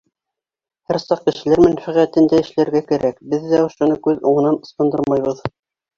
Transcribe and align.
Һәр 0.91 0.97
саҡ 1.01 1.19
кешеләр 1.27 1.61
мәнфәғәтендә 1.65 2.41
эшләргә 2.45 2.83
кәрәк, 2.93 3.19
беҙ 3.35 3.45
ҙә 3.53 3.61
ошоно 3.67 3.99
күҙ 4.09 4.29
уңынан 4.31 4.59
ысҡындырмайбыҙ. 4.69 5.45